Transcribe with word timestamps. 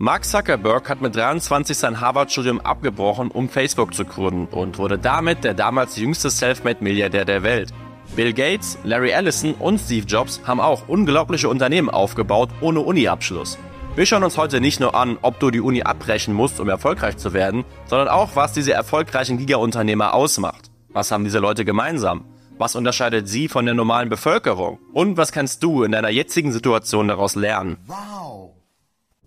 Mark 0.00 0.24
Zuckerberg 0.24 0.88
hat 0.88 1.00
mit 1.00 1.16
23 1.16 1.76
sein 1.76 2.00
Harvard-Studium 2.00 2.60
abgebrochen, 2.60 3.32
um 3.32 3.48
Facebook 3.48 3.94
zu 3.94 4.04
gründen 4.04 4.46
und 4.46 4.78
wurde 4.78 4.96
damit 4.96 5.42
der 5.42 5.54
damals 5.54 5.96
jüngste 5.96 6.30
Selfmade-Milliardär 6.30 7.24
der 7.24 7.42
Welt. 7.42 7.72
Bill 8.14 8.32
Gates, 8.32 8.78
Larry 8.84 9.10
Ellison 9.10 9.54
und 9.54 9.80
Steve 9.80 10.06
Jobs 10.06 10.40
haben 10.44 10.60
auch 10.60 10.86
unglaubliche 10.86 11.48
Unternehmen 11.48 11.90
aufgebaut 11.90 12.48
ohne 12.60 12.78
Uni-Abschluss. 12.78 13.58
Wir 13.96 14.06
schauen 14.06 14.22
uns 14.22 14.36
heute 14.36 14.60
nicht 14.60 14.78
nur 14.78 14.94
an, 14.94 15.18
ob 15.22 15.40
du 15.40 15.50
die 15.50 15.60
Uni 15.60 15.82
abbrechen 15.82 16.32
musst, 16.32 16.60
um 16.60 16.68
erfolgreich 16.68 17.16
zu 17.16 17.32
werden, 17.32 17.64
sondern 17.86 18.06
auch, 18.06 18.36
was 18.36 18.52
diese 18.52 18.72
erfolgreichen 18.72 19.36
Giga-Unternehmer 19.36 20.14
ausmacht. 20.14 20.70
Was 20.90 21.10
haben 21.10 21.24
diese 21.24 21.40
Leute 21.40 21.64
gemeinsam? 21.64 22.24
Was 22.56 22.76
unterscheidet 22.76 23.28
sie 23.28 23.48
von 23.48 23.64
der 23.64 23.74
normalen 23.74 24.10
Bevölkerung? 24.10 24.78
Und 24.92 25.16
was 25.16 25.32
kannst 25.32 25.64
du 25.64 25.82
in 25.82 25.90
deiner 25.90 26.10
jetzigen 26.10 26.52
Situation 26.52 27.08
daraus 27.08 27.34
lernen? 27.34 27.78
Wow. 27.88 28.47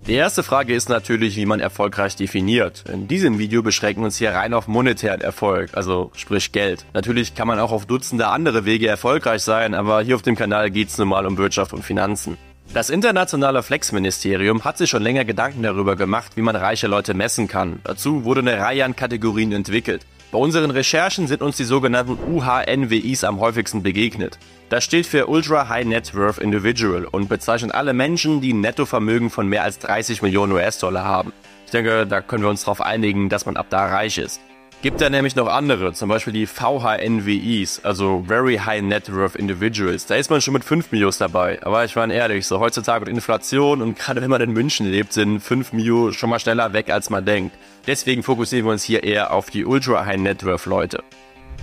Die 0.08 0.14
erste 0.16 0.42
Frage 0.42 0.74
ist 0.74 0.90
natürlich, 0.90 1.36
wie 1.36 1.46
man 1.46 1.60
erfolgreich 1.60 2.16
definiert. 2.16 2.86
In 2.92 3.08
diesem 3.08 3.38
Video 3.38 3.62
beschränken 3.62 4.02
wir 4.02 4.06
uns 4.06 4.18
hier 4.18 4.32
rein 4.32 4.56
auf 4.56 4.68
monetären 4.68 5.22
Erfolg, 5.22 5.70
also 5.78 6.12
sprich 6.16 6.52
Geld. 6.52 6.86
Natürlich 6.94 7.36
kann 7.36 7.48
man 7.48 7.60
auch 7.60 7.72
auf 7.72 7.86
Dutzende 7.86 8.28
andere 8.28 8.66
Wege 8.66 8.88
erfolgreich 8.88 9.44
sein, 9.44 9.76
aber 9.76 10.02
hier 10.02 10.16
auf 10.16 10.24
dem 10.24 10.36
Kanal 10.36 10.72
geht 10.72 10.90
es 10.90 10.98
nun 10.98 11.10
mal 11.10 11.28
um 11.28 11.38
Wirtschaft 11.38 11.72
und 11.74 11.86
Finanzen. 11.86 12.38
Das 12.74 12.90
internationale 12.90 13.62
Flex-Ministerium 13.62 14.64
hat 14.64 14.80
sich 14.80 14.90
schon 14.90 15.04
länger 15.04 15.24
Gedanken 15.24 15.62
darüber 15.62 15.96
gemacht, 15.96 16.32
wie 16.36 16.42
man 16.42 16.56
reiche 16.56 16.88
Leute 16.88 17.14
messen 17.14 17.48
kann. 17.48 17.80
Dazu 17.84 18.24
wurde 18.24 18.40
eine 18.42 18.58
Reihe 18.58 18.84
an 18.84 18.96
Kategorien 18.96 19.52
entwickelt. 19.52 20.08
Bei 20.32 20.38
unseren 20.38 20.72
Recherchen 20.72 21.28
sind 21.28 21.42
uns 21.42 21.58
die 21.58 21.66
sogenannten 21.66 22.18
UHNWIs 22.34 23.26
am 23.26 23.42
häufigsten 23.42 23.84
begegnet. 23.84 24.40
Das 24.70 24.86
steht 24.86 25.06
für 25.06 25.28
Ultra 25.28 25.68
High 25.68 25.86
Net 25.86 26.16
Worth 26.16 26.38
Individual 26.38 27.04
und 27.04 27.28
bezeichnet 27.28 27.76
alle 27.76 27.92
Menschen, 27.92 28.40
die 28.40 28.54
ein 28.54 28.62
Nettovermögen 28.62 29.30
von 29.30 29.48
mehr 29.48 29.64
als 29.64 29.80
30 29.80 30.22
Millionen 30.22 30.54
US-Dollar 30.54 31.04
haben. 31.04 31.34
Ich 31.66 31.72
denke, 31.72 32.08
da 32.08 32.22
können 32.22 32.44
wir 32.44 32.50
uns 32.50 32.62
darauf 32.62 32.80
einigen, 32.80 33.28
dass 33.28 33.46
man 33.46 33.58
ab 33.58 33.68
da 33.70 33.86
reich 33.88 34.18
ist. 34.18 34.40
Gibt 34.82 35.00
da 35.00 35.12
nämlich 35.12 35.36
noch 35.36 35.46
andere, 35.46 35.94
zum 35.94 36.10
Beispiel 36.10 36.34
die 36.34 36.48
VHNWIs, 36.48 37.82
also 37.86 38.24
Very 38.28 38.58
High 38.58 38.82
Net 38.82 39.14
Worth 39.16 39.36
Individuals. 39.36 40.08
Da 40.08 40.16
ist 40.16 40.32
man 40.32 40.42
schon 40.42 40.56
mit 40.56 40.64
5 40.64 40.92
Mios 40.92 41.20
dabei. 41.20 41.60
Aber 41.62 41.86
ich 41.86 41.96
meine 41.96 42.16
ehrlich, 42.16 42.48
so 42.48 42.60
heutzutage 42.60 43.06
mit 43.06 43.14
Inflation 43.14 43.84
und 43.84 43.96
gerade 43.96 44.24
wenn 44.24 44.32
man 44.32 44.42
in 44.42 44.54
München 44.54 44.90
lebt, 44.90 45.14
sind 45.14 45.40
5 45.40 45.74
Mio 45.74 46.12
schon 46.14 46.32
mal 46.32 46.40
schneller 46.40 46.74
weg, 46.74 46.90
als 46.90 47.12
man 47.12 47.24
denkt. 47.24 47.56
Deswegen 47.86 48.24
fokussieren 48.24 48.66
wir 48.66 48.72
uns 48.72 48.82
hier 48.82 49.04
eher 49.04 49.34
auf 49.34 49.52
die 49.52 49.66
Ultra 49.66 50.04
High 50.08 50.18
Net 50.18 50.44
Worth 50.48 50.66
Leute. 50.66 51.04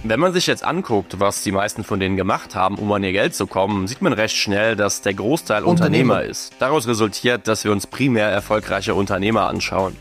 Wenn 0.04 0.20
man 0.20 0.32
sich 0.32 0.46
jetzt 0.46 0.62
anguckt, 0.62 1.18
was 1.18 1.42
die 1.42 1.50
meisten 1.50 1.82
von 1.82 1.98
denen 1.98 2.16
gemacht 2.16 2.54
haben, 2.54 2.76
um 2.76 2.92
an 2.92 3.02
ihr 3.02 3.10
Geld 3.10 3.34
zu 3.34 3.48
kommen, 3.48 3.88
sieht 3.88 4.00
man 4.00 4.12
recht 4.12 4.36
schnell, 4.36 4.76
dass 4.76 5.02
der 5.02 5.14
Großteil 5.14 5.64
Unternehmer, 5.64 6.14
Unternehmer 6.14 6.30
ist. 6.30 6.52
Daraus 6.60 6.86
resultiert, 6.86 7.48
dass 7.48 7.64
wir 7.64 7.72
uns 7.72 7.88
primär 7.88 8.28
erfolgreiche 8.28 8.94
Unternehmer 8.94 9.48
anschauen. 9.48 9.96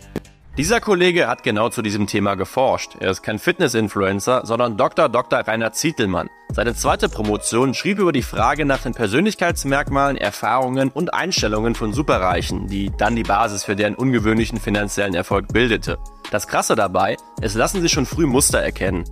Dieser 0.58 0.82
Kollege 0.82 1.28
hat 1.28 1.44
genau 1.44 1.70
zu 1.70 1.84
diesem 1.84 2.08
Thema 2.08 2.34
geforscht. 2.34 2.96
Er 3.00 3.12
ist 3.12 3.22
kein 3.22 3.38
Fitness-Influencer, 3.38 4.42
sondern 4.44 4.76
Dr. 4.76 5.08
Dr. 5.08 5.42
Rainer 5.42 5.72
Zietelmann. 5.72 6.32
Seine 6.52 6.74
zweite 6.74 7.10
Promotion 7.10 7.76
schrieb 7.76 8.00
über 8.00 8.12
die 8.12 8.24
Frage 8.24 8.66
nach 8.66 8.82
den 8.82 8.96
Persönlichkeitsmerkmalen, 8.96 10.18
Erfahrungen 10.18 10.90
und 10.90 11.14
Einstellungen 11.14 11.76
von 11.76 11.94
Superreichen, 11.94 12.66
die 12.66 12.92
dann 12.98 13.16
die 13.16 13.22
Basis 13.22 13.66
für 13.66 13.76
deren 13.76 13.94
ungewöhnlichen 13.94 14.60
finanziellen 14.60 15.14
Erfolg 15.14 15.50
bildete. 15.50 16.00
Das 16.32 16.48
Krasse 16.48 16.74
dabei, 16.76 17.18
es 17.40 17.54
lassen 17.54 17.82
sich 17.82 17.92
schon 17.92 18.08
früh 18.08 18.26
Muster 18.26 18.60
erkennen. 18.60 19.04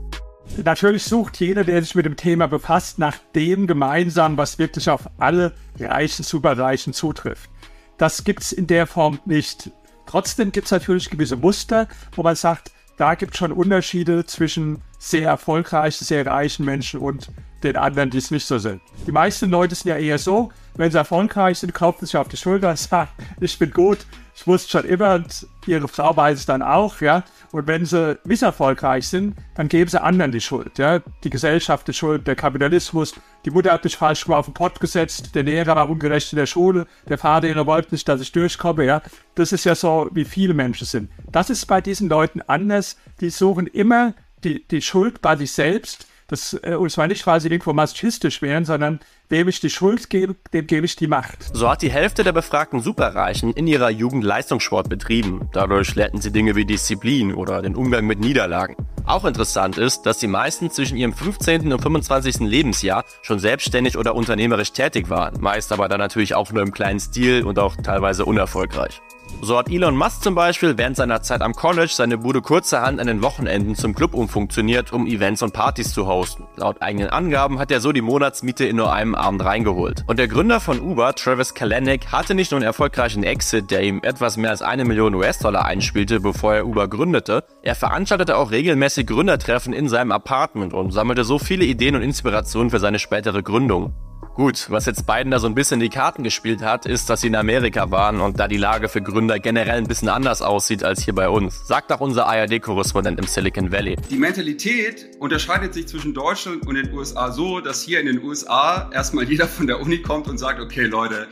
Natürlich 0.63 1.03
sucht 1.03 1.39
jeder, 1.39 1.63
der 1.63 1.79
sich 1.83 1.93
mit 1.93 2.07
dem 2.07 2.17
Thema 2.17 2.47
befasst, 2.47 2.97
nach 2.97 3.17
dem 3.35 3.67
gemeinsam, 3.67 4.35
was 4.35 4.57
wirklich 4.57 4.89
auf 4.89 5.01
alle 5.19 5.53
reichen 5.79 6.23
Superreichen 6.23 6.93
zutrifft. 6.93 7.51
Das 7.99 8.23
gibt 8.23 8.41
es 8.41 8.51
in 8.51 8.65
der 8.65 8.87
Form 8.87 9.19
nicht. 9.25 9.69
Trotzdem 10.05 10.51
gibt 10.51 10.65
es 10.65 10.71
natürlich 10.71 11.09
gewisse 11.09 11.35
Muster, 11.35 11.87
wo 12.13 12.23
man 12.23 12.35
sagt, 12.35 12.71
da 12.97 13.15
gibt 13.15 13.33
es 13.33 13.39
schon 13.39 13.51
Unterschiede 13.51 14.25
zwischen 14.25 14.81
sehr 14.99 15.27
erfolgreichen, 15.27 16.05
sehr 16.05 16.25
reichen 16.25 16.65
Menschen 16.65 16.99
und 16.99 17.29
den 17.63 17.75
anderen, 17.75 18.09
die 18.09 18.17
es 18.17 18.31
nicht 18.31 18.45
so 18.45 18.57
sind. 18.57 18.81
Die 19.05 19.11
meisten 19.11 19.49
Leute 19.49 19.75
sind 19.75 19.89
ja 19.89 19.97
eher 19.97 20.17
so, 20.17 20.51
wenn 20.75 20.91
sie 20.91 20.97
erfolgreich 20.97 21.59
sind, 21.59 21.73
klopfen 21.73 22.05
sich 22.05 22.15
auf 22.15 22.27
die 22.27 22.37
Schulter 22.37 22.69
und 22.69 22.79
sagen, 22.79 23.09
ich 23.39 23.57
bin 23.59 23.71
gut, 23.71 23.99
ich 24.35 24.45
wusste 24.47 24.69
schon 24.69 24.85
immer 24.85 25.15
und 25.15 25.47
ihre 25.65 25.87
Frau 25.87 26.15
weiß 26.15 26.39
es 26.39 26.45
dann 26.45 26.61
auch, 26.61 27.01
ja. 27.01 27.23
Und 27.51 27.67
wenn 27.67 27.85
sie 27.85 28.19
misserfolgreich 28.25 29.07
sind, 29.07 29.35
dann 29.55 29.69
geben 29.69 29.89
sie 29.89 30.01
anderen 30.01 30.31
die 30.31 30.41
Schuld, 30.41 30.77
ja. 30.77 30.99
Die 31.23 31.29
Gesellschaft 31.29 31.87
ist 31.89 31.97
schuld, 31.97 32.27
der 32.27 32.35
Kapitalismus, 32.35 33.13
die 33.45 33.51
Mutter 33.51 33.71
hat 33.71 33.83
mich 33.83 33.95
falsch 33.95 34.27
auf 34.27 34.45
den 34.45 34.53
Pott 34.53 34.79
gesetzt, 34.79 35.35
der 35.35 35.43
Lehrer 35.43 35.75
war 35.75 35.89
ungerecht 35.89 36.33
in 36.33 36.37
der 36.37 36.47
Schule, 36.47 36.87
der 37.07 37.19
Vater 37.19 37.65
wollte 37.65 37.93
nicht, 37.93 38.07
dass 38.09 38.19
ich 38.19 38.31
durchkomme, 38.31 38.85
ja. 38.85 39.01
Das 39.35 39.51
ist 39.51 39.65
ja 39.65 39.75
so, 39.75 40.09
wie 40.11 40.25
viele 40.25 40.53
Menschen 40.53 40.87
sind. 40.87 41.11
Das 41.31 41.49
ist 41.49 41.65
bei 41.67 41.79
diesen 41.79 42.09
Leuten 42.09 42.41
anders. 42.41 42.97
Die 43.21 43.29
suchen 43.29 43.67
immer 43.67 44.13
die, 44.43 44.67
die 44.67 44.81
Schuld 44.81 45.21
bei 45.21 45.35
sich 45.35 45.51
selbst 45.51 46.07
das, 46.27 46.53
äh, 46.53 46.77
zwar 46.89 47.07
nicht, 47.07 47.23
sie 47.23 47.47
irgendwo 47.47 47.73
masochistisch 47.73 48.41
wären, 48.41 48.65
sondern 48.65 48.99
wem 49.29 49.47
ich 49.47 49.59
die 49.59 49.69
Schuld 49.69 50.09
gebe, 50.09 50.35
dem 50.53 50.65
gebe 50.67 50.85
ich 50.85 50.95
die 50.95 51.07
Macht. 51.07 51.55
So 51.55 51.69
hat 51.69 51.81
die 51.81 51.91
Hälfte 51.91 52.23
der 52.23 52.31
befragten 52.31 52.79
Superreichen 52.79 53.53
in 53.53 53.67
ihrer 53.67 53.89
Jugend 53.89 54.23
Leistungssport 54.23 54.89
betrieben. 54.89 55.49
Dadurch 55.53 55.93
lernten 55.95 56.21
sie 56.21 56.31
Dinge 56.31 56.55
wie 56.55 56.65
Disziplin 56.65 57.33
oder 57.33 57.61
den 57.61 57.75
Umgang 57.75 58.05
mit 58.05 58.19
Niederlagen. 58.19 58.75
Auch 59.05 59.25
interessant 59.25 59.77
ist, 59.77 60.03
dass 60.03 60.17
die 60.17 60.27
meisten 60.27 60.71
zwischen 60.71 60.97
ihrem 60.97 61.13
15. 61.13 61.71
und 61.71 61.81
25. 61.81 62.39
Lebensjahr 62.39 63.05
schon 63.21 63.37
selbstständig 63.37 63.97
oder 63.97 64.15
unternehmerisch 64.15 64.71
tätig 64.71 65.09
waren, 65.09 65.39
meist 65.39 65.71
aber 65.71 65.87
dann 65.87 65.99
natürlich 65.99 66.33
auch 66.33 66.51
nur 66.51 66.63
im 66.63 66.71
kleinen 66.71 66.99
Stil 66.99 67.43
und 67.43 67.59
auch 67.59 67.75
teilweise 67.75 68.25
unerfolgreich. 68.25 69.01
So 69.45 69.59
hat 69.59 69.69
Elon 69.69 69.95
Musk 69.95 70.23
zum 70.23 70.33
Beispiel 70.33 70.75
während 70.75 70.95
seiner 70.95 71.21
Zeit 71.21 71.43
am 71.43 71.53
College 71.53 71.91
seine 71.93 72.17
Bude 72.17 72.41
kurzerhand 72.41 72.99
an 72.99 73.05
den 73.05 73.21
Wochenenden 73.21 73.75
zum 73.75 73.93
Club 73.93 74.15
umfunktioniert, 74.15 74.91
um 74.91 75.05
Events 75.05 75.43
und 75.43 75.53
Partys 75.53 75.93
zu 75.93 76.07
hosten. 76.07 76.47
Laut 76.55 76.81
eigenen 76.81 77.09
Angaben 77.09 77.59
hat 77.59 77.69
er 77.69 77.79
so 77.79 77.91
die 77.91 78.01
Monatsmiete 78.01 78.65
in 78.65 78.77
nur 78.77 78.91
einem 78.91 79.13
Abend 79.13 79.45
reingeholt. 79.45 80.03
Und 80.07 80.17
der 80.17 80.27
Gründer 80.27 80.59
von 80.59 80.79
Uber, 80.79 81.13
Travis 81.13 81.53
Kalanick, 81.53 82.11
hatte 82.11 82.33
nicht 82.33 82.49
nur 82.49 82.57
einen 82.57 82.65
erfolgreichen 82.65 83.23
Exit, 83.23 83.69
der 83.69 83.83
ihm 83.83 83.99
etwas 84.01 84.35
mehr 84.35 84.49
als 84.49 84.63
eine 84.63 84.83
Million 84.83 85.13
US-Dollar 85.13 85.63
einspielte, 85.63 86.21
bevor 86.21 86.55
er 86.55 86.65
Uber 86.65 86.87
gründete, 86.87 87.43
er 87.61 87.75
veranstaltete 87.75 88.37
auch 88.37 88.49
regelmäßig 88.49 89.05
Gründertreffen 89.05 89.73
in 89.73 89.89
seinem 89.89 90.11
Apartment 90.11 90.73
und 90.73 90.89
sammelte 90.89 91.23
so 91.23 91.37
viele 91.37 91.65
Ideen 91.65 91.95
und 91.95 92.01
Inspirationen 92.01 92.71
für 92.71 92.79
seine 92.79 92.97
spätere 92.97 93.43
Gründung. 93.43 93.93
Gut, 94.35 94.69
was 94.69 94.85
jetzt 94.85 95.05
beiden 95.05 95.31
da 95.31 95.39
so 95.39 95.47
ein 95.47 95.55
bisschen 95.55 95.79
die 95.79 95.87
Karten 95.87 96.21
gespielt 96.21 96.61
hat, 96.61 96.85
ist, 96.85 97.09
dass 97.09 97.21
sie 97.21 97.27
in 97.27 97.37
Amerika 97.37 97.89
waren 97.89 98.19
und 98.19 98.37
da 98.37 98.49
die 98.49 98.57
Lage 98.57 98.89
für 98.89 99.01
Gründer 99.01 99.39
generell 99.39 99.77
ein 99.77 99.87
bisschen 99.87 100.09
anders 100.09 100.41
aussieht 100.41 100.83
als 100.83 101.01
hier 101.01 101.15
bei 101.15 101.29
uns. 101.29 101.65
Sagt 101.65 101.89
auch 101.93 102.01
unser 102.01 102.27
ARD-Korrespondent 102.27 103.17
im 103.17 103.27
Silicon 103.27 103.71
Valley. 103.71 103.95
Die 104.09 104.17
Mentalität 104.17 105.07
unterscheidet 105.19 105.73
sich 105.73 105.87
zwischen 105.87 106.13
Deutschland 106.13 106.67
und 106.67 106.75
den 106.75 106.91
USA 106.93 107.31
so, 107.31 107.61
dass 107.61 107.81
hier 107.81 108.01
in 108.01 108.07
den 108.07 108.21
USA 108.21 108.89
erstmal 108.91 109.23
jeder 109.23 109.47
von 109.47 109.67
der 109.67 109.79
Uni 109.79 110.01
kommt 110.01 110.27
und 110.27 110.37
sagt, 110.37 110.59
okay 110.59 110.83
Leute, 110.83 111.29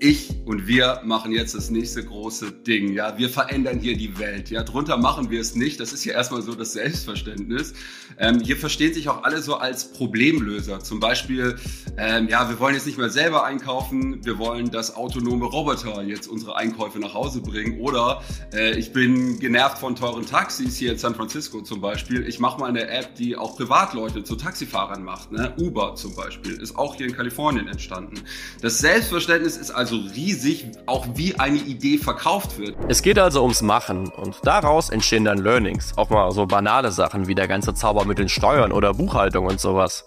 ich 0.00 0.30
und 0.44 0.66
wir 0.66 1.00
machen 1.04 1.32
jetzt 1.32 1.54
das 1.54 1.70
nächste 1.70 2.04
große 2.04 2.52
Ding. 2.52 2.92
Ja, 2.92 3.16
wir 3.16 3.30
verändern 3.30 3.78
hier 3.78 3.96
die 3.96 4.18
Welt. 4.18 4.50
Ja, 4.50 4.62
drunter 4.62 4.96
machen 4.96 5.30
wir 5.30 5.40
es 5.40 5.54
nicht. 5.54 5.80
Das 5.80 5.92
ist 5.92 6.02
hier 6.02 6.14
erstmal 6.14 6.42
so 6.42 6.54
das 6.54 6.72
Selbstverständnis. 6.72 7.74
Ähm, 8.18 8.40
hier 8.40 8.56
verstehen 8.56 8.92
sich 8.92 9.08
auch 9.08 9.22
alle 9.22 9.40
so 9.40 9.56
als 9.56 9.92
Problemlöser. 9.92 10.80
Zum 10.80 11.00
Beispiel, 11.00 11.56
ähm, 11.96 12.28
ja, 12.28 12.48
wir 12.48 12.58
wollen 12.58 12.74
jetzt 12.74 12.86
nicht 12.86 12.98
mehr 12.98 13.08
selber 13.08 13.44
einkaufen. 13.44 14.24
Wir 14.24 14.38
wollen, 14.38 14.70
dass 14.70 14.94
autonome 14.94 15.46
Roboter 15.46 16.02
jetzt 16.02 16.26
unsere 16.26 16.56
Einkäufe 16.56 16.98
nach 16.98 17.14
Hause 17.14 17.40
bringen. 17.40 17.80
Oder 17.80 18.22
äh, 18.52 18.76
ich 18.78 18.92
bin 18.92 19.38
genervt 19.38 19.78
von 19.78 19.96
teuren 19.96 20.26
Taxis 20.26 20.76
hier 20.76 20.92
in 20.92 20.98
San 20.98 21.14
Francisco 21.14 21.62
zum 21.62 21.80
Beispiel. 21.80 22.26
Ich 22.26 22.40
mache 22.40 22.60
mal 22.60 22.68
eine 22.68 22.88
App, 22.88 23.14
die 23.14 23.36
auch 23.36 23.56
Privatleute 23.56 24.24
zu 24.24 24.36
Taxifahrern 24.36 25.02
macht. 25.04 25.32
Ne? 25.32 25.54
Uber 25.58 25.94
zum 25.94 26.14
Beispiel 26.14 26.54
ist 26.54 26.76
auch 26.76 26.96
hier 26.96 27.06
in 27.06 27.14
Kalifornien 27.14 27.68
entstanden. 27.68 28.22
Das 28.60 28.78
Selbstverständnis 28.78 29.56
ist 29.56 29.70
also 29.70 29.83
also 29.84 29.96
riesig, 29.96 30.64
auch 30.86 31.06
wie 31.14 31.38
eine 31.38 31.58
Idee 31.58 31.98
verkauft 31.98 32.56
wird. 32.56 32.74
Es 32.88 33.02
geht 33.02 33.18
also 33.18 33.42
ums 33.42 33.60
Machen 33.60 34.08
und 34.08 34.36
daraus 34.42 34.88
entstehen 34.88 35.26
dann 35.26 35.36
Learnings. 35.36 35.92
Auch 35.98 36.08
mal 36.08 36.30
so 36.32 36.46
banale 36.46 36.90
Sachen 36.90 37.28
wie 37.28 37.34
der 37.34 37.48
ganze 37.48 37.74
Zauber 37.74 38.06
mit 38.06 38.18
den 38.18 38.30
Steuern 38.30 38.72
oder 38.72 38.94
Buchhaltung 38.94 39.44
und 39.44 39.60
sowas. 39.60 40.06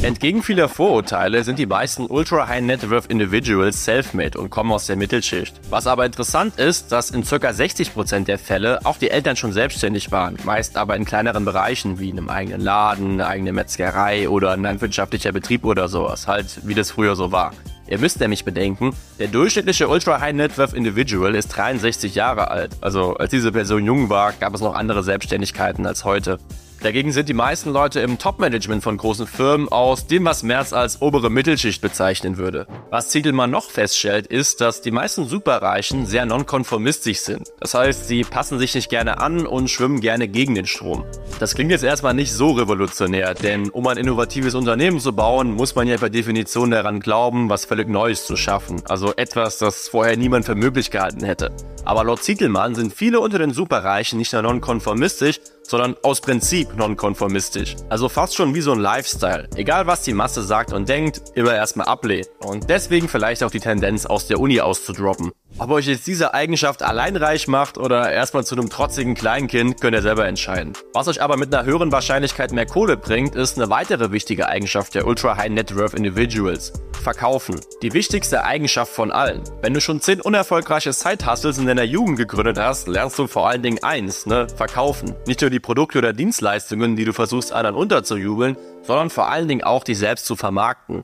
Entgegen 0.00 0.42
vieler 0.42 0.70
Vorurteile 0.70 1.44
sind 1.44 1.58
die 1.58 1.66
meisten 1.66 2.06
Ultra 2.06 2.48
High 2.48 2.62
Net 2.62 2.88
Worth 2.88 3.06
Individuals 3.06 3.84
self-made 3.84 4.38
und 4.38 4.48
kommen 4.48 4.72
aus 4.72 4.86
der 4.86 4.96
Mittelschicht. 4.96 5.54
Was 5.68 5.86
aber 5.86 6.06
interessant 6.06 6.58
ist, 6.58 6.90
dass 6.90 7.10
in 7.10 7.22
ca. 7.22 7.36
60% 7.36 8.24
der 8.24 8.38
Fälle 8.38 8.80
auch 8.86 8.96
die 8.96 9.10
Eltern 9.10 9.36
schon 9.36 9.52
selbstständig 9.52 10.10
waren, 10.10 10.38
meist 10.44 10.78
aber 10.78 10.96
in 10.96 11.04
kleineren 11.04 11.44
Bereichen 11.44 11.98
wie 11.98 12.10
einem 12.10 12.30
eigenen 12.30 12.62
Laden, 12.62 13.20
eine 13.20 13.26
eigene 13.26 13.52
Metzgerei 13.52 14.30
oder 14.30 14.52
ein 14.52 14.62
landwirtschaftlicher 14.62 15.32
Betrieb 15.32 15.66
oder 15.66 15.88
sowas, 15.88 16.26
halt 16.26 16.60
wie 16.66 16.74
das 16.74 16.92
früher 16.92 17.14
so 17.14 17.30
war. 17.30 17.52
Ihr 17.90 17.98
müsst 17.98 18.20
nämlich 18.20 18.44
bedenken, 18.44 18.94
der 19.20 19.28
durchschnittliche 19.28 19.86
Ultra 19.86 20.18
High 20.18 20.32
Net 20.32 20.56
Worth 20.56 20.72
Individual 20.72 21.34
ist 21.34 21.48
63 21.48 22.14
Jahre 22.14 22.50
alt. 22.50 22.72
Also 22.80 23.16
als 23.16 23.30
diese 23.30 23.52
Person 23.52 23.84
jung 23.84 24.08
war, 24.08 24.32
gab 24.32 24.54
es 24.54 24.62
noch 24.62 24.74
andere 24.74 25.02
Selbstständigkeiten 25.02 25.84
als 25.84 26.04
heute. 26.04 26.38
Dagegen 26.82 27.12
sind 27.12 27.28
die 27.28 27.34
meisten 27.34 27.72
Leute 27.74 28.00
im 28.00 28.16
Top-Management 28.16 28.82
von 28.82 28.96
großen 28.96 29.26
Firmen 29.26 29.68
aus 29.68 30.06
dem, 30.06 30.24
was 30.24 30.42
Merz 30.42 30.72
als 30.72 31.02
obere 31.02 31.28
Mittelschicht 31.28 31.82
bezeichnen 31.82 32.38
würde. 32.38 32.66
Was 32.88 33.10
Ziedelmann 33.10 33.50
noch 33.50 33.68
feststellt, 33.70 34.26
ist, 34.26 34.62
dass 34.62 34.80
die 34.80 34.90
meisten 34.90 35.28
Superreichen 35.28 36.06
sehr 36.06 36.24
nonkonformistisch 36.24 37.18
sind. 37.18 37.52
Das 37.60 37.74
heißt, 37.74 38.08
sie 38.08 38.22
passen 38.22 38.58
sich 38.58 38.74
nicht 38.74 38.88
gerne 38.88 39.18
an 39.18 39.46
und 39.46 39.68
schwimmen 39.68 40.00
gerne 40.00 40.26
gegen 40.26 40.54
den 40.54 40.64
Strom. 40.64 41.04
Das 41.38 41.54
klingt 41.54 41.70
jetzt 41.70 41.84
erstmal 41.84 42.14
nicht 42.14 42.32
so 42.32 42.52
revolutionär, 42.52 43.34
denn 43.34 43.68
um 43.68 43.86
ein 43.86 43.98
innovatives 43.98 44.54
Unternehmen 44.54 45.00
zu 45.00 45.12
bauen, 45.12 45.52
muss 45.52 45.74
man 45.74 45.86
ja 45.86 45.98
per 45.98 46.08
Definition 46.08 46.70
daran 46.70 47.00
glauben, 47.00 47.50
was 47.50 47.66
völlig 47.66 47.88
Neues 47.88 48.24
zu 48.24 48.36
schaffen. 48.36 48.80
Also 48.88 49.09
etwas, 49.16 49.58
das 49.58 49.88
vorher 49.88 50.16
niemand 50.16 50.44
für 50.44 50.54
möglich 50.54 50.90
gehalten 50.90 51.24
hätte. 51.24 51.50
Aber 51.84 52.04
laut 52.04 52.22
Zietelmann 52.22 52.74
sind 52.74 52.94
viele 52.94 53.20
unter 53.20 53.38
den 53.38 53.52
Superreichen 53.52 54.18
nicht 54.18 54.32
nur 54.32 54.42
nonkonformistisch, 54.42 55.40
sondern 55.70 55.96
aus 56.02 56.20
Prinzip 56.20 56.76
nonkonformistisch. 56.76 57.76
Also 57.88 58.08
fast 58.08 58.34
schon 58.34 58.54
wie 58.54 58.60
so 58.60 58.72
ein 58.72 58.80
Lifestyle. 58.80 59.48
Egal 59.54 59.86
was 59.86 60.02
die 60.02 60.12
Masse 60.12 60.42
sagt 60.42 60.72
und 60.72 60.88
denkt, 60.88 61.22
immer 61.36 61.54
erstmal 61.54 61.86
ablehnen. 61.86 62.26
Und 62.40 62.68
deswegen 62.68 63.08
vielleicht 63.08 63.44
auch 63.44 63.52
die 63.52 63.60
Tendenz 63.60 64.04
aus 64.04 64.26
der 64.26 64.40
Uni 64.40 64.60
auszudroppen. 64.60 65.30
Ob 65.58 65.70
euch 65.70 65.86
jetzt 65.86 66.06
diese 66.06 66.32
Eigenschaft 66.32 66.82
allein 66.82 67.16
reich 67.16 67.48
macht 67.48 67.76
oder 67.76 68.10
erstmal 68.10 68.44
zu 68.44 68.54
einem 68.54 68.70
trotzigen 68.70 69.14
Kleinkind, 69.14 69.80
könnt 69.80 69.94
ihr 69.94 70.02
selber 70.02 70.26
entscheiden. 70.26 70.72
Was 70.94 71.08
euch 71.08 71.22
aber 71.22 71.36
mit 71.36 71.54
einer 71.54 71.66
höheren 71.66 71.92
Wahrscheinlichkeit 71.92 72.52
mehr 72.52 72.66
Kohle 72.66 72.96
bringt, 72.96 73.34
ist 73.34 73.58
eine 73.58 73.68
weitere 73.68 74.12
wichtige 74.12 74.48
Eigenschaft 74.48 74.94
der 74.94 75.06
Ultra 75.06 75.36
High 75.36 75.50
Net 75.50 75.76
Worth 75.76 75.94
Individuals. 75.94 76.72
Verkaufen. 77.02 77.60
Die 77.82 77.92
wichtigste 77.92 78.44
Eigenschaft 78.44 78.92
von 78.92 79.10
allen. 79.10 79.42
Wenn 79.62 79.74
du 79.74 79.80
schon 79.80 80.00
10 80.00 80.20
unerfolgreiche 80.20 80.92
Side-Hustles 80.92 81.58
in 81.58 81.66
deiner 81.66 81.82
Jugend 81.82 82.18
gegründet 82.18 82.58
hast, 82.58 82.88
lernst 82.88 83.18
du 83.18 83.26
vor 83.26 83.48
allen 83.48 83.62
Dingen 83.62 83.82
eins, 83.82 84.26
ne? 84.26 84.46
Verkaufen. 84.54 85.14
Nicht 85.26 85.40
nur 85.40 85.50
die 85.60 85.66
Produkte 85.66 85.98
oder 85.98 86.14
Dienstleistungen, 86.14 86.96
die 86.96 87.04
du 87.04 87.12
versuchst 87.12 87.52
anderen 87.52 87.76
unterzujubeln, 87.76 88.56
sondern 88.82 89.10
vor 89.10 89.28
allen 89.28 89.46
Dingen 89.46 89.62
auch 89.62 89.84
dich 89.84 89.98
selbst 89.98 90.24
zu 90.24 90.34
vermarkten. 90.34 91.02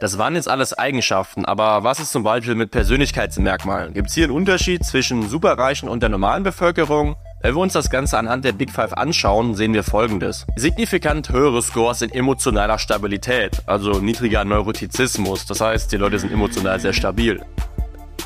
Das 0.00 0.18
waren 0.18 0.34
jetzt 0.34 0.48
alles 0.48 0.74
Eigenschaften, 0.74 1.44
aber 1.44 1.84
was 1.84 2.00
ist 2.00 2.10
zum 2.10 2.24
Beispiel 2.24 2.56
mit 2.56 2.72
Persönlichkeitsmerkmalen? 2.72 3.94
Gibt 3.94 4.08
es 4.08 4.14
hier 4.14 4.24
einen 4.24 4.32
Unterschied 4.32 4.84
zwischen 4.84 5.28
Superreichen 5.28 5.88
und 5.88 6.02
der 6.02 6.08
normalen 6.08 6.42
Bevölkerung? 6.42 7.14
Wenn 7.40 7.54
wir 7.54 7.60
uns 7.60 7.72
das 7.72 7.88
Ganze 7.88 8.18
anhand 8.18 8.44
der 8.44 8.52
Big 8.52 8.72
Five 8.72 8.92
anschauen, 8.94 9.54
sehen 9.54 9.74
wir 9.74 9.84
folgendes. 9.84 10.44
Signifikant 10.56 11.30
höhere 11.30 11.62
Scores 11.62 12.02
in 12.02 12.10
emotionaler 12.10 12.80
Stabilität, 12.80 13.62
also 13.66 14.00
niedriger 14.00 14.44
Neurotizismus, 14.44 15.46
das 15.46 15.60
heißt, 15.60 15.92
die 15.92 15.96
Leute 15.98 16.18
sind 16.18 16.32
emotional 16.32 16.80
sehr 16.80 16.92
stabil. 16.92 17.40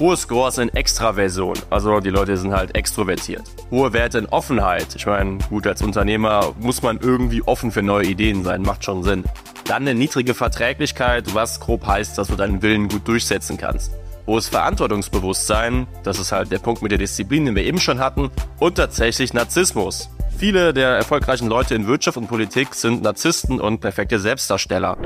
Hohe 0.03 0.17
Scores 0.17 0.59
in 0.59 0.69
Extraversion, 0.71 1.55
also 1.71 2.01
die 2.01 2.11
Leute 2.11 2.37
sind 2.37 2.53
halt 2.53 2.75
extrovertiert. 2.75 3.45
Hohe 3.71 3.93
Werte 3.93 4.19
in 4.19 4.27
Offenheit, 4.27 4.97
ich 4.97 5.07
meine, 5.07 5.39
gut, 5.49 5.65
als 5.65 5.81
Unternehmer 5.81 6.57
muss 6.59 6.83
man 6.83 6.99
irgendwie 6.99 7.41
offen 7.45 7.71
für 7.71 7.83
neue 7.83 8.07
Ideen 8.07 8.43
sein, 8.43 8.63
macht 8.63 8.85
schon 8.85 9.05
Sinn. 9.05 9.23
Dann 9.65 9.83
eine 9.83 9.95
niedrige 9.95 10.35
Verträglichkeit, 10.35 11.37
was 11.37 11.61
grob 11.61 11.87
heißt, 11.87 12.19
dass 12.19 12.27
du 12.27 12.35
deinen 12.35 12.63
Willen 12.63 12.89
gut 12.89 13.07
durchsetzen 13.07 13.59
kannst. 13.59 13.93
Hohes 14.27 14.49
Verantwortungsbewusstsein, 14.49 15.87
das 16.03 16.19
ist 16.19 16.33
halt 16.33 16.51
der 16.51 16.59
Punkt 16.59 16.83
mit 16.83 16.91
der 16.91 16.99
Disziplin, 16.99 17.45
den 17.45 17.55
wir 17.55 17.65
eben 17.65 17.79
schon 17.79 18.01
hatten. 18.01 18.33
Und 18.59 18.75
tatsächlich 18.75 19.33
Narzissmus. 19.33 20.11
Viele 20.37 20.75
der 20.75 20.97
erfolgreichen 20.97 21.47
Leute 21.47 21.77
in 21.77 21.87
Wirtschaft 21.87 22.17
und 22.17 22.27
Politik 22.27 22.75
sind 22.75 23.05
Narzissten 23.05 23.61
und 23.61 23.81
perfekte 23.81 24.19
Selbstdarsteller. 24.19 24.99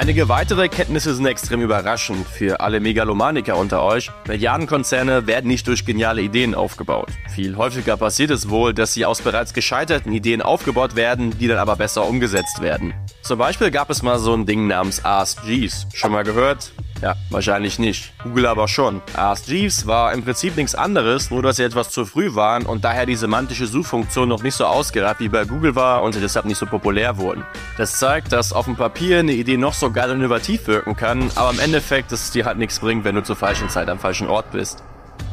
Einige 0.00 0.28
weitere 0.28 0.62
Erkenntnisse 0.62 1.12
sind 1.12 1.26
extrem 1.26 1.60
überraschend 1.60 2.24
für 2.24 2.60
alle 2.60 2.78
Megalomaniker 2.78 3.56
unter 3.56 3.82
euch. 3.82 4.12
Milliardenkonzerne 4.28 5.26
werden 5.26 5.48
nicht 5.48 5.66
durch 5.66 5.84
geniale 5.84 6.22
Ideen 6.22 6.54
aufgebaut. 6.54 7.08
Viel 7.34 7.56
häufiger 7.56 7.96
passiert 7.96 8.30
es 8.30 8.48
wohl, 8.48 8.72
dass 8.72 8.94
sie 8.94 9.04
aus 9.04 9.22
bereits 9.22 9.54
gescheiterten 9.54 10.12
Ideen 10.12 10.40
aufgebaut 10.40 10.94
werden, 10.94 11.36
die 11.36 11.48
dann 11.48 11.58
aber 11.58 11.74
besser 11.74 12.06
umgesetzt 12.06 12.62
werden. 12.62 12.94
Zum 13.22 13.40
Beispiel 13.40 13.72
gab 13.72 13.90
es 13.90 14.04
mal 14.04 14.20
so 14.20 14.32
ein 14.34 14.46
Ding 14.46 14.68
namens 14.68 15.04
Ask 15.04 15.42
Jeeves. 15.44 15.88
Schon 15.92 16.12
mal 16.12 16.22
gehört? 16.22 16.70
Ja, 17.00 17.14
wahrscheinlich 17.30 17.78
nicht. 17.78 18.12
Google 18.22 18.46
aber 18.46 18.66
schon. 18.66 19.00
Ask 19.14 19.46
Jeeves 19.46 19.86
war 19.86 20.12
im 20.12 20.24
Prinzip 20.24 20.56
nichts 20.56 20.74
anderes, 20.74 21.30
nur 21.30 21.42
dass 21.42 21.56
sie 21.56 21.62
etwas 21.62 21.90
zu 21.90 22.04
früh 22.04 22.34
waren 22.34 22.66
und 22.66 22.84
daher 22.84 23.06
die 23.06 23.14
semantische 23.14 23.66
Suchfunktion 23.66 24.28
noch 24.28 24.42
nicht 24.42 24.54
so 24.54 24.66
ausgereift 24.66 25.20
wie 25.20 25.28
bei 25.28 25.44
Google 25.44 25.76
war 25.76 26.02
und 26.02 26.14
sie 26.14 26.20
deshalb 26.20 26.46
nicht 26.46 26.58
so 26.58 26.66
populär 26.66 27.16
wurden. 27.18 27.44
Das 27.76 27.98
zeigt, 27.98 28.32
dass 28.32 28.52
auf 28.52 28.64
dem 28.64 28.76
Papier 28.76 29.20
eine 29.20 29.32
Idee 29.32 29.56
noch 29.56 29.74
so 29.74 29.90
geil 29.90 30.10
und 30.10 30.18
innovativ 30.18 30.66
wirken 30.66 30.96
kann, 30.96 31.30
aber 31.36 31.50
im 31.50 31.60
Endeffekt, 31.60 32.10
dass 32.10 32.24
es 32.24 32.30
dir 32.32 32.44
halt 32.44 32.58
nichts 32.58 32.80
bringt, 32.80 33.04
wenn 33.04 33.14
du 33.14 33.22
zur 33.22 33.36
falschen 33.36 33.68
Zeit 33.68 33.88
am 33.88 33.98
falschen 33.98 34.28
Ort 34.28 34.50
bist. 34.50 34.82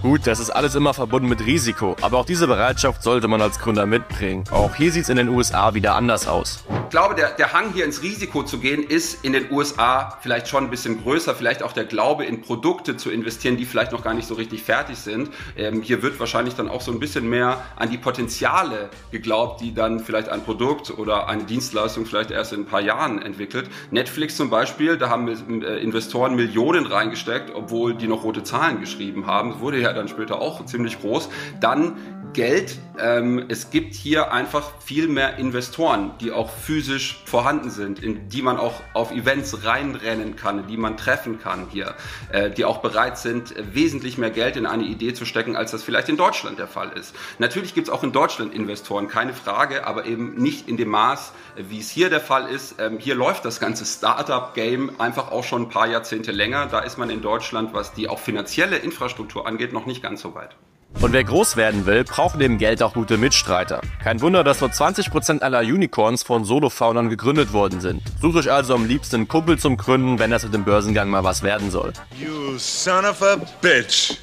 Gut, 0.05 0.27
das 0.27 0.39
ist 0.39 0.51
alles 0.51 0.75
immer 0.75 0.93
verbunden 0.93 1.27
mit 1.27 1.43
Risiko, 1.47 1.95
aber 1.99 2.19
auch 2.19 2.27
diese 2.27 2.45
Bereitschaft 2.45 3.01
sollte 3.01 3.27
man 3.27 3.41
als 3.41 3.57
Gründer 3.57 3.87
mitbringen. 3.87 4.43
Auch 4.51 4.75
hier 4.75 4.91
sieht 4.91 5.01
es 5.01 5.09
in 5.09 5.17
den 5.17 5.29
USA 5.29 5.73
wieder 5.73 5.95
anders 5.95 6.27
aus. 6.27 6.63
Ich 6.69 6.91
glaube, 6.91 7.15
der, 7.15 7.31
der 7.31 7.53
Hang 7.53 7.73
hier 7.73 7.85
ins 7.85 8.03
Risiko 8.03 8.43
zu 8.43 8.59
gehen, 8.59 8.83
ist 8.83 9.25
in 9.25 9.33
den 9.33 9.51
USA 9.51 10.19
vielleicht 10.21 10.47
schon 10.47 10.65
ein 10.65 10.69
bisschen 10.69 11.01
größer. 11.01 11.33
Vielleicht 11.33 11.63
auch 11.63 11.73
der 11.73 11.85
Glaube, 11.85 12.23
in 12.23 12.41
Produkte 12.41 12.95
zu 12.95 13.09
investieren, 13.09 13.57
die 13.57 13.65
vielleicht 13.65 13.93
noch 13.93 14.03
gar 14.03 14.13
nicht 14.13 14.27
so 14.27 14.35
richtig 14.35 14.61
fertig 14.61 14.99
sind. 14.99 15.31
Ähm, 15.57 15.81
hier 15.81 16.03
wird 16.03 16.19
wahrscheinlich 16.19 16.53
dann 16.53 16.69
auch 16.69 16.81
so 16.81 16.91
ein 16.91 16.99
bisschen 16.99 17.27
mehr 17.27 17.63
an 17.75 17.89
die 17.89 17.97
Potenziale 17.97 18.91
geglaubt, 19.09 19.61
die 19.61 19.73
dann 19.73 19.99
vielleicht 20.01 20.29
ein 20.29 20.43
Produkt 20.43 20.91
oder 20.91 21.27
eine 21.27 21.45
Dienstleistung 21.45 22.05
vielleicht 22.05 22.29
erst 22.29 22.53
in 22.53 22.61
ein 22.61 22.65
paar 22.67 22.81
Jahren 22.81 23.23
entwickelt. 23.23 23.71
Netflix 23.89 24.37
zum 24.37 24.51
Beispiel, 24.51 24.97
da 24.97 25.09
haben 25.09 25.27
äh, 25.63 25.77
Investoren 25.79 26.35
Millionen 26.35 26.85
reingesteckt, 26.85 27.55
obwohl 27.55 27.95
die 27.95 28.07
noch 28.07 28.23
rote 28.23 28.43
Zahlen 28.43 28.79
geschrieben 28.79 29.25
haben. 29.25 29.49
Das 29.49 29.59
wurde 29.59 29.81
ja 29.81 29.94
dann 29.95 30.07
später 30.07 30.41
auch 30.41 30.65
ziemlich 30.65 30.99
groß. 30.99 31.29
Dann 31.59 31.95
Geld. 32.35 32.77
Ähm, 32.99 33.45
es 33.47 33.69
gibt 33.69 33.93
hier 33.93 34.31
einfach 34.31 34.71
viel 34.81 35.07
mehr 35.07 35.37
Investoren, 35.37 36.11
die 36.19 36.31
auch 36.31 36.49
physisch 36.49 37.23
vorhanden 37.25 37.69
sind, 37.69 38.03
in 38.03 38.29
die 38.29 38.41
man 38.41 38.57
auch 38.57 38.81
auf 38.93 39.11
Events 39.11 39.65
reinrennen 39.65 40.35
kann, 40.35 40.67
die 40.67 40.77
man 40.77 40.97
treffen 40.97 41.39
kann 41.39 41.67
hier, 41.71 41.95
äh, 42.31 42.51
die 42.51 42.65
auch 42.65 42.79
bereit 42.79 43.17
sind, 43.17 43.53
wesentlich 43.73 44.17
mehr 44.17 44.31
Geld 44.31 44.57
in 44.57 44.65
eine 44.65 44.83
Idee 44.83 45.13
zu 45.13 45.25
stecken, 45.25 45.55
als 45.55 45.71
das 45.71 45.83
vielleicht 45.83 46.09
in 46.09 46.17
Deutschland 46.17 46.59
der 46.59 46.67
Fall 46.67 46.91
ist. 46.97 47.15
Natürlich 47.39 47.73
gibt 47.73 47.87
es 47.87 47.93
auch 47.93 48.03
in 48.03 48.11
Deutschland 48.11 48.53
Investoren, 48.53 49.07
keine 49.07 49.33
Frage, 49.33 49.87
aber 49.87 50.05
eben 50.05 50.35
nicht 50.35 50.67
in 50.67 50.77
dem 50.77 50.89
Maß, 50.89 51.31
wie 51.55 51.79
es 51.79 51.89
hier 51.89 52.09
der 52.09 52.21
Fall 52.21 52.49
ist. 52.49 52.75
Ähm, 52.79 52.97
hier 52.99 53.15
läuft 53.15 53.45
das 53.45 53.59
ganze 53.59 53.85
Startup-Game 53.85 54.99
einfach 54.99 55.31
auch 55.31 55.43
schon 55.43 55.63
ein 55.63 55.69
paar 55.69 55.87
Jahrzehnte 55.87 56.31
länger. 56.33 56.67
Da 56.67 56.79
ist 56.79 56.97
man 56.97 57.09
in 57.09 57.21
Deutschland, 57.21 57.73
was 57.73 57.93
die 57.93 58.09
auch 58.09 58.19
finanzielle 58.19 58.77
Infrastruktur 58.77 59.47
angeht, 59.47 59.71
noch 59.75 59.85
nicht 59.85 60.01
ganz 60.01 60.21
so 60.21 60.33
weit. 60.33 60.55
Und 61.01 61.11
wer 61.11 61.23
groß 61.23 61.57
werden 61.57 61.85
will, 61.85 62.03
braucht 62.03 62.37
neben 62.37 62.57
Geld 62.57 62.81
auch 62.81 62.93
gute 62.93 63.17
Mitstreiter. 63.17 63.81
Kein 64.01 64.21
Wunder, 64.21 64.43
dass 64.43 64.61
nur 64.61 64.69
20% 64.69 65.41
aller 65.41 65.59
Unicorns 65.59 66.23
von 66.23 66.45
Solo-Foundern 66.45 67.09
gegründet 67.09 67.53
worden 67.53 67.81
sind. 67.81 68.01
Sucht 68.21 68.37
euch 68.37 68.51
also 68.51 68.73
am 68.73 68.87
liebsten 68.87 69.17
einen 69.17 69.27
Kumpel 69.27 69.59
zum 69.59 69.77
Gründen, 69.77 70.19
wenn 70.19 70.31
das 70.31 70.43
mit 70.43 70.53
dem 70.53 70.63
Börsengang 70.63 71.09
mal 71.09 71.23
was 71.23 71.43
werden 71.43 71.69
soll. 71.69 71.91
You 72.17 72.57
son 72.57 73.05
of 73.05 73.21
a 73.21 73.37
bitch! 73.61 74.17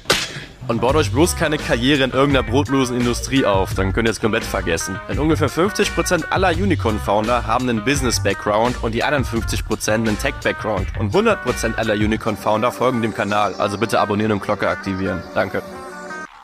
Und 0.69 0.79
baut 0.79 0.95
euch 0.95 1.11
bloß 1.11 1.35
keine 1.35 1.57
Karriere 1.57 2.03
in 2.03 2.11
irgendeiner 2.11 2.47
brotlosen 2.47 2.97
Industrie 2.97 3.45
auf, 3.45 3.73
dann 3.73 3.91
könnt 3.91 4.07
ihr 4.07 4.11
es 4.11 4.21
komplett 4.21 4.45
vergessen. 4.45 4.97
Denn 5.09 5.19
ungefähr 5.19 5.49
50% 5.49 6.29
aller 6.29 6.51
Unicorn-Founder 6.51 7.45
haben 7.45 7.67
einen 7.67 7.83
Business-Background 7.83 8.81
und 8.81 8.93
die 8.93 9.03
anderen 9.03 9.25
50% 9.25 9.91
einen 9.91 10.17
Tech-Background. 10.17 10.87
Und 10.99 11.13
100% 11.13 11.75
aller 11.75 11.95
Unicorn-Founder 11.95 12.71
folgen 12.71 13.01
dem 13.01 13.13
Kanal, 13.13 13.53
also 13.55 13.77
bitte 13.77 13.99
abonnieren 13.99 14.31
und 14.31 14.41
Glocke 14.41 14.69
aktivieren. 14.69 15.21
Danke. 15.35 15.61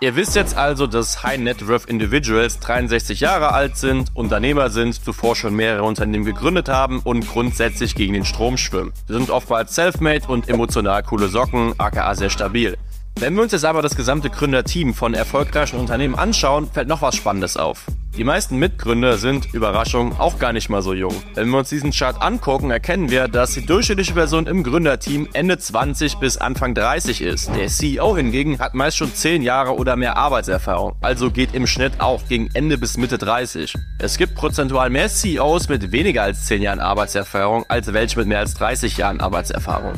Ihr 0.02 0.16
wisst 0.16 0.36
jetzt 0.36 0.56
also, 0.56 0.88
dass 0.88 1.24
High 1.24 1.40
Net 1.40 1.68
Worth 1.68 1.86
Individuals 1.86 2.60
63 2.60 3.20
Jahre 3.20 3.54
alt 3.54 3.76
sind, 3.78 4.12
Unternehmer 4.14 4.70
sind, 4.70 4.96
zuvor 5.04 5.36
schon 5.36 5.56
mehrere 5.56 5.84
Unternehmen 5.84 6.24
gegründet 6.24 6.70
haben 6.70 7.00
und 7.00 7.28
grundsätzlich 7.28 7.96
gegen 7.96 8.14
den 8.14 8.24
Strom 8.24 8.58
schwimmen. 8.58 8.94
Sie 9.08 9.14
sind 9.14 9.30
oftmals 9.30 9.76
self-made 9.76 10.28
und 10.28 10.48
emotional 10.48 11.04
coole 11.04 11.28
Socken, 11.28 11.74
aka 11.78 12.16
sehr 12.16 12.30
stabil. 12.30 12.78
Wenn 13.20 13.36
wir 13.36 13.44
uns 13.44 13.52
jetzt 13.52 13.66
aber 13.66 13.82
das 13.82 13.98
gesamte 13.98 14.30
Gründerteam 14.30 14.94
von 14.94 15.14
erfolgreichen 15.14 15.78
Unternehmen 15.78 16.16
anschauen, 16.16 16.72
fällt 16.72 16.88
noch 16.88 17.02
was 17.02 17.18
Spannendes 17.18 17.58
auf. 17.58 17.86
Die 18.16 18.24
meisten 18.24 18.56
Mitgründer 18.56 19.18
sind, 19.18 19.54
Überraschung, 19.54 20.18
auch 20.18 20.40
gar 20.40 20.54
nicht 20.54 20.70
mal 20.70 20.82
so 20.82 20.94
jung. 20.94 21.14
Wenn 21.36 21.50
wir 21.50 21.58
uns 21.58 21.68
diesen 21.68 21.92
Chart 21.92 22.22
angucken, 22.22 22.72
erkennen 22.72 23.10
wir, 23.10 23.28
dass 23.28 23.56
die 23.56 23.66
durchschnittliche 23.66 24.14
Person 24.14 24.48
im 24.48 24.64
Gründerteam 24.64 25.28
Ende 25.34 25.58
20 25.58 26.16
bis 26.16 26.38
Anfang 26.38 26.74
30 26.74 27.22
ist. 27.22 27.54
Der 27.58 27.68
CEO 27.68 28.16
hingegen 28.16 28.60
hat 28.60 28.74
meist 28.74 28.96
schon 28.96 29.14
10 29.14 29.42
Jahre 29.42 29.76
oder 29.76 29.98
mehr 29.98 30.16
Arbeitserfahrung, 30.16 30.96
also 31.02 31.30
geht 31.30 31.54
im 31.54 31.68
Schnitt 31.68 32.00
auch 32.00 32.26
gegen 32.30 32.50
Ende 32.54 32.78
bis 32.78 32.96
Mitte 32.96 33.18
30. 33.18 33.74
Es 34.00 34.18
gibt 34.18 34.36
prozentual 34.36 34.90
mehr 34.90 35.10
CEOs 35.10 35.68
mit 35.68 35.92
weniger 35.92 36.24
als 36.24 36.46
10 36.46 36.62
Jahren 36.62 36.80
Arbeitserfahrung 36.80 37.66
als 37.68 37.92
welche 37.92 38.18
mit 38.18 38.30
mehr 38.30 38.40
als 38.40 38.54
30 38.54 38.96
Jahren 38.96 39.20
Arbeitserfahrung. 39.20 39.96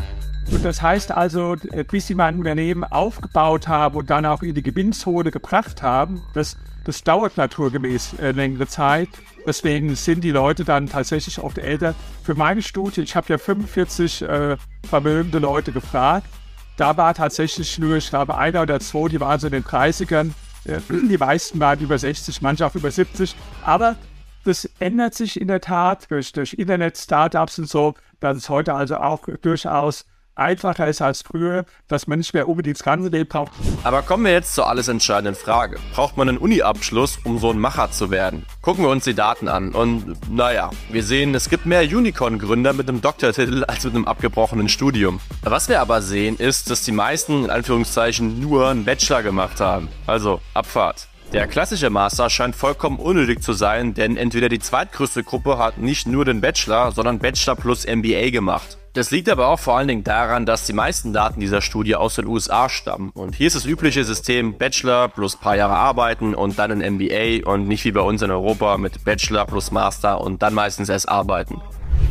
Und 0.52 0.66
das 0.66 0.82
heißt 0.82 1.12
also, 1.12 1.56
bis 1.90 2.08
sie 2.08 2.16
mein 2.16 2.38
Unternehmen 2.38 2.84
aufgebaut 2.84 3.68
haben 3.68 3.96
und 3.96 4.10
dann 4.10 4.26
auch 4.26 4.44
in 4.44 4.54
die 4.54 4.62
Gewinnzone 4.62 5.32
gebracht 5.32 5.82
haben, 5.82 6.22
das, 6.34 6.58
das 6.84 7.04
dauert 7.04 7.38
naturgemäß 7.38 8.20
äh, 8.20 8.32
längere 8.32 8.68
Zeit. 8.68 9.10
Deswegen 9.46 9.96
sind 9.96 10.24
die 10.24 10.32
Leute 10.32 10.66
dann 10.66 10.88
tatsächlich 10.88 11.40
oft 11.40 11.58
älter. 11.58 11.96
Für 12.24 12.36
meine 12.36 12.62
Studie, 12.62 13.02
ich 13.02 13.16
habe 13.16 13.28
ja 13.30 13.38
45 13.38 14.22
äh, 14.24 14.58
vermögende 14.88 15.40
Leute 15.40 15.72
gefragt, 15.72 16.28
da 16.78 16.98
war 16.98 17.14
tatsächlich 17.14 17.80
nur, 17.80 17.98
ich 17.98 18.10
glaube, 18.10 18.38
einer 18.38 18.62
oder 18.62 18.80
zwei, 18.80 19.08
die 19.08 19.20
waren 19.20 19.40
so 19.40 19.48
in 19.48 19.54
den 19.54 19.64
30ern. 19.64 20.32
Äh, 20.66 20.80
die 20.90 21.18
meisten 21.18 21.60
waren 21.60 21.80
über 21.80 21.98
60, 21.98 22.42
manche 22.42 22.66
auch 22.66 22.76
über 22.76 22.92
70. 22.92 23.36
Aber 23.64 23.96
Das 24.44 24.68
ändert 24.80 25.14
sich 25.14 25.40
in 25.40 25.48
der 25.48 25.62
Tat 25.62 26.10
durch, 26.10 26.32
durch 26.34 26.54
Internet-Startups 26.54 27.60
und 27.60 27.70
so, 27.70 27.94
dass 28.20 28.38
es 28.38 28.50
heute 28.50 28.74
also 28.74 28.98
auch 28.98 29.28
durchaus 29.42 30.06
einfacher 30.36 30.88
ist 30.88 31.02
als 31.02 31.22
früher, 31.22 31.66
dass 31.88 32.08
man 32.08 32.20
nicht 32.20 32.34
mehr 32.34 32.48
unbedingt 32.48 32.78
das 32.78 32.84
ganze 32.84 33.10
Leben 33.10 33.30
braucht. 33.30 33.52
Aber 33.84 34.02
kommen 34.02 34.26
wir 34.26 34.32
jetzt 34.32 34.56
zur 34.56 34.68
alles 34.68 34.88
entscheidenden 34.88 35.36
Frage. 35.36 35.78
Braucht 35.94 36.18
man 36.18 36.30
einen 36.30 36.38
Uni-Abschluss, 36.38 37.20
um 37.24 37.40
so 37.40 37.52
ein 37.52 37.60
Macher 37.60 37.92
zu 37.92 38.12
werden? 38.12 38.46
Gucken 38.62 38.84
wir 38.84 38.90
uns 38.90 39.04
die 39.04 39.14
Daten 39.14 39.48
an 39.48 39.72
und 39.74 40.16
naja, 40.30 40.72
wir 40.90 41.04
sehen, 41.04 41.36
es 41.36 41.50
gibt 41.50 41.66
mehr 41.66 41.82
Unicorn-Gründer 41.82 42.74
mit 42.74 42.90
einem 42.90 43.02
Doktortitel 43.02 43.64
als 43.66 43.84
mit 43.84 43.96
einem 43.96 44.06
abgebrochenen 44.06 44.70
Studium. 44.70 45.20
Was 45.44 45.70
wir 45.70 45.82
aber 45.82 46.02
sehen, 46.02 46.38
ist, 46.38 46.70
dass 46.70 46.84
die 46.84 46.92
meisten 46.92 47.46
in 47.46 47.50
Anführungszeichen 47.50 48.40
nur 48.40 48.70
einen 48.70 48.86
Bachelor 48.86 49.24
gemacht 49.24 49.60
haben. 49.60 49.90
Also 50.08 50.42
Abfahrt. 50.54 51.08
Der 51.34 51.48
klassische 51.48 51.90
Master 51.90 52.30
scheint 52.30 52.58
vollkommen 52.58 53.00
unnötig 53.00 53.42
zu 53.42 53.54
sein, 53.54 53.94
denn 53.94 54.18
entweder 54.18 54.50
die 54.50 54.60
zweitgrößte 54.60 55.24
Gruppe 55.24 55.58
hat 55.58 55.78
nicht 55.78 56.06
nur 56.06 56.26
den 56.26 56.42
Bachelor, 56.42 56.92
sondern 56.92 57.20
Bachelor 57.20 57.56
plus 57.56 57.88
MBA 57.88 58.32
gemacht. 58.32 58.78
Das 58.92 59.12
liegt 59.12 59.30
aber 59.30 59.48
auch 59.48 59.60
vor 59.60 59.78
allen 59.78 59.88
Dingen 59.88 60.04
daran, 60.04 60.46
dass 60.46 60.66
die 60.66 60.74
meisten 60.74 61.14
Daten 61.14 61.40
dieser 61.40 61.62
Studie 61.62 61.96
aus 61.96 62.16
den 62.16 62.28
USA 62.28 62.68
stammen. 62.68 63.12
Und 63.12 63.36
hier 63.36 63.48
ist 63.48 63.56
das 63.56 63.66
übliche 63.66 64.04
System 64.04 64.58
Bachelor 64.58 65.08
plus 65.08 65.38
paar 65.38 65.56
Jahre 65.56 65.76
arbeiten 65.76 66.36
und 66.36 66.60
dann 66.60 66.72
ein 66.72 66.96
MBA 66.96 67.50
und 67.50 67.66
nicht 67.66 67.86
wie 67.86 67.94
bei 67.94 68.02
uns 68.02 68.22
in 68.22 68.30
Europa 68.30 68.78
mit 68.78 69.06
Bachelor 69.06 69.46
plus 69.46 69.72
Master 69.72 70.20
und 70.20 70.42
dann 70.42 70.54
meistens 70.54 70.90
erst 70.90 71.08
arbeiten. 71.08 71.62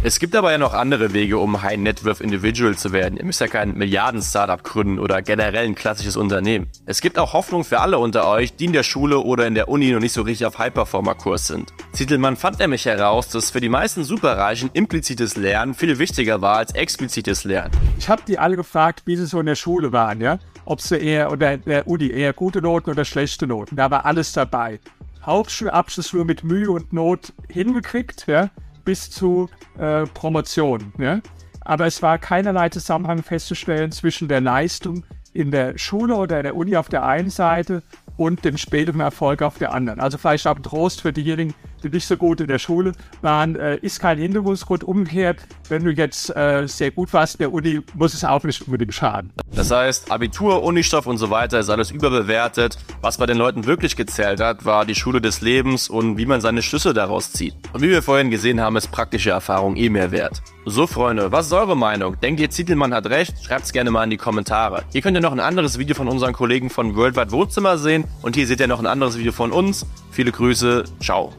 Es 0.03 0.19
gibt 0.19 0.35
aber 0.35 0.51
ja 0.51 0.57
noch 0.57 0.73
andere 0.73 1.13
Wege, 1.13 1.37
um 1.37 1.61
High 1.61 1.77
Net 1.77 2.07
Worth 2.07 2.23
Individual 2.23 2.75
zu 2.75 2.91
werden. 2.93 3.19
Ihr 3.19 3.25
müsst 3.27 3.43
ja 3.43 3.49
kein 3.49 3.75
Milliarden-Startup 3.75 4.65
gründen 4.65 4.99
oder 4.99 5.21
generell 5.21 5.67
ein 5.67 5.75
klassisches 5.75 6.17
Unternehmen. 6.17 6.69
Es 6.87 7.03
gibt 7.03 7.19
auch 7.19 7.35
Hoffnung 7.35 7.65
für 7.65 7.81
alle 7.81 7.99
unter 7.99 8.27
euch, 8.27 8.57
die 8.57 8.65
in 8.65 8.73
der 8.73 8.83
Schule 8.83 9.19
oder 9.19 9.47
in 9.47 9.55
der 9.55 9.69
Uni 9.69 9.93
noch 9.93 10.01
nicht 10.01 10.15
so 10.15 10.23
richtig 10.23 10.47
auf 10.47 10.57
High-Performer-Kurs 10.57 11.49
sind. 11.49 11.75
Zittelmann 11.93 12.37
fand 12.37 12.61
nämlich 12.61 12.87
heraus, 12.87 13.29
dass 13.29 13.51
für 13.51 13.61
die 13.61 13.69
meisten 13.69 14.03
Superreichen 14.03 14.71
implizites 14.73 15.37
Lernen 15.37 15.75
viel 15.75 15.99
wichtiger 15.99 16.41
war 16.41 16.57
als 16.57 16.75
explizites 16.75 17.45
Lernen. 17.45 17.73
Ich 17.99 18.09
habe 18.09 18.23
die 18.27 18.39
alle 18.39 18.57
gefragt, 18.57 19.03
wie 19.05 19.17
sie 19.17 19.27
so 19.27 19.39
in 19.41 19.47
der 19.47 19.55
Schule 19.55 19.93
waren, 19.93 20.23
ja? 20.23 20.39
Ob 20.65 20.81
sie 20.81 20.97
eher 20.97 21.31
oder 21.31 21.59
der 21.59 21.87
Uni 21.87 22.09
eher 22.09 22.33
gute 22.33 22.63
Noten 22.63 22.89
oder 22.89 23.05
schlechte 23.05 23.47
Noten. 23.47 23.77
Da 23.77 23.91
war 23.91 24.07
alles 24.07 24.33
dabei. 24.33 24.81
Hauptschulabschluss 25.27 26.15
nur 26.15 26.25
mit 26.25 26.43
Mühe 26.43 26.71
und 26.71 26.95
Not 26.95 27.35
hingekriegt, 27.51 28.27
ja? 28.29 28.49
Bis 28.85 29.11
zu 29.11 29.49
äh, 29.79 30.05
Promotion. 30.07 30.93
Ja? 30.99 31.21
Aber 31.61 31.87
es 31.87 32.03
war 32.03 32.19
keinerlei 32.19 32.69
Zusammenhang 32.69 33.23
festzustellen 33.23 33.93
zwischen 33.93 34.29
der 34.29 34.41
Leistung 34.41 35.05
in 35.33 35.51
der 35.51 35.79
Schule 35.79 36.17
oder 36.17 36.39
in 36.39 36.43
der 36.45 36.57
Uni 36.57 36.77
auf 36.77 36.89
der 36.89 37.05
einen 37.05 37.31
Seite 37.31 37.83
und 38.17 38.45
dem 38.45 38.57
späteren 38.57 39.01
Erfolg 39.01 39.43
auf 39.43 39.59
der 39.59 39.73
anderen. 39.73 40.01
Also 40.01 40.19
vielleicht 40.19 40.47
auch 40.47 40.57
ein 40.57 40.63
Trost 40.63 41.01
für 41.01 41.13
diejenigen, 41.13 41.55
die 41.55 41.70
nicht 41.89 42.07
so 42.07 42.17
gut 42.17 42.41
in 42.41 42.49
der 42.49 42.59
Schule 42.59 42.93
waren, 43.23 43.57
äh, 43.57 43.77
ist 43.77 44.01
kein 44.01 44.19
Hinderungsgrund. 44.19 44.85
Umgekehrt, 44.85 45.39
wenn 45.69 45.85
du 45.85 45.91
jetzt 45.91 46.35
äh, 46.37 46.67
sehr 46.67 46.91
gut 46.91 47.13
warst 47.13 47.37
in 47.37 47.39
der 47.39 47.53
Uni, 47.53 47.81
muss 47.95 48.15
es 48.15 48.25
auch 48.25 48.45
nicht 48.45 48.63
unbedingt 48.63 48.95
schaden. 48.95 49.33
Das 49.55 49.71
heißt, 49.71 50.11
Abitur, 50.11 50.63
Unistoff 50.63 51.07
und 51.07 51.19
so 51.19 51.31
weiter 51.31 51.59
ist 51.59 51.71
alles 51.71 51.91
überbewertet. 51.91 52.79
Was 53.01 53.19
bei 53.19 53.27
den 53.27 53.37
Leuten 53.37 53.67
wirklich 53.67 53.97
gezählt 53.97 54.41
hat, 54.41 54.65
war 54.65 54.85
die 54.85 54.95
Schule 54.95 55.21
des 55.21 55.41
Lebens 55.41 55.89
und 55.89 56.19
wie 56.19 56.27
man 56.27 56.41
seine 56.41 56.63
Schlüsse 56.63 56.95
daraus 56.95 57.33
zieht. 57.33 57.55
Und 57.73 57.83
wie 57.83 57.91
wir 57.91 58.03
vorhin 58.03 58.31
gesehen 58.31 58.61
haben, 58.61 58.77
ist 58.77 58.91
praktische 58.93 59.31
Erfahrung 59.31 59.77
eh 59.77 59.89
mehr 59.89 60.11
wert. 60.11 60.43
So, 60.67 60.87
Freunde, 60.87 61.33
was 61.33 61.47
ist 61.47 61.53
eure 61.53 61.77
Meinung? 61.77 62.21
Denkt 62.21 62.41
ihr, 62.41 62.51
Zietelmann 62.51 62.95
hat 62.95 63.07
recht? 63.07 63.43
Schreibt's 63.45 63.73
gerne 63.73 63.91
mal 63.91 64.05
in 64.05 64.11
die 64.11 64.17
Kommentare. 64.17 64.85
Hier 64.93 65.01
könnt 65.01 65.17
ihr 65.17 65.23
noch 65.23 65.33
ein 65.33 65.41
anderes 65.41 65.79
Video 65.79 65.97
von 65.97 66.09
unseren 66.09 66.33
Kollegen 66.33 66.71
von 66.71 66.97
Worldwide 66.97 67.33
Wohnzimmer 67.33 67.79
sehen 67.79 68.05
und 68.23 68.37
hier 68.37 68.47
seht 68.47 68.61
ihr 68.61 68.67
noch 68.67 68.79
ein 68.79 68.87
anderes 68.87 69.19
Video 69.19 69.33
von 69.33 69.53
uns. 69.53 69.87
Viele 70.11 70.33
Grüße, 70.33 70.85
ciao. 71.01 71.33